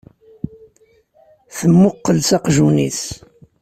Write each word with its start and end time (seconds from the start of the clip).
Temmuqqel 1.57 2.17
s 2.21 2.29
aqjun-is. 2.37 3.01